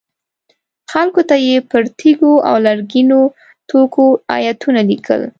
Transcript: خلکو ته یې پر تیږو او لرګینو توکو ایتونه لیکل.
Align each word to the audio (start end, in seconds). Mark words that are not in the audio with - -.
خلکو 0.91 1.21
ته 1.29 1.35
یې 1.47 1.57
پر 1.69 1.83
تیږو 1.99 2.33
او 2.49 2.55
لرګینو 2.65 3.21
توکو 3.69 4.05
ایتونه 4.35 4.81
لیکل. 4.89 5.21